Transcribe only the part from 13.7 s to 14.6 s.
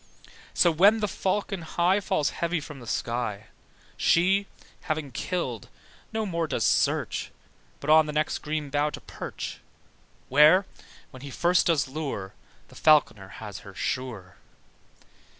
sure.